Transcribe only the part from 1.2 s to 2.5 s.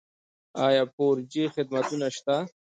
جي خدمتونه شته؟